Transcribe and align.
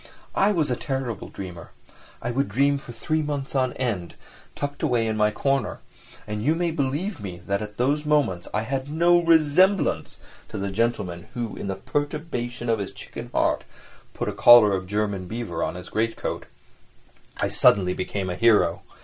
I 0.33 0.51
was 0.51 0.71
a 0.71 0.75
terrible 0.75 1.29
dreamer, 1.29 1.69
I 2.23 2.31
would 2.31 2.49
dream 2.49 2.79
for 2.79 2.91
three 2.91 3.21
months 3.21 3.53
on 3.53 3.73
end, 3.73 4.15
tucked 4.55 4.81
away 4.81 5.05
in 5.05 5.15
my 5.15 5.29
corner, 5.29 5.79
and 6.25 6.43
you 6.43 6.55
may 6.55 6.71
believe 6.71 7.19
me 7.19 7.37
that 7.45 7.61
at 7.61 7.77
those 7.77 8.03
moments 8.03 8.47
I 8.51 8.63
had 8.63 8.89
no 8.89 9.21
resemblance 9.21 10.17
to 10.49 10.57
the 10.57 10.71
gentleman 10.71 11.27
who, 11.35 11.55
in 11.55 11.67
the 11.67 11.75
perturbation 11.75 12.67
of 12.67 12.79
his 12.79 12.91
chicken 12.93 13.29
heart, 13.31 13.63
put 14.15 14.27
a 14.27 14.33
collar 14.33 14.73
of 14.73 14.87
German 14.87 15.27
beaver 15.27 15.61
on 15.63 15.75
his 15.75 15.89
great 15.89 16.15
coat. 16.15 16.47
I 17.37 17.49
suddenly 17.49 17.93
became 17.93 18.31
a 18.31 18.35
hero. 18.35 18.81